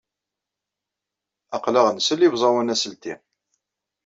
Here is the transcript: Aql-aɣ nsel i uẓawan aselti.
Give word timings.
Aql-aɣ 1.55 1.87
nsel 1.91 2.19
i 2.25 2.27
uẓawan 2.31 2.73
aselti. 2.73 3.13